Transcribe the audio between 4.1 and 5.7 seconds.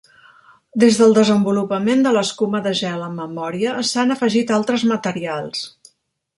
afegit altres materials.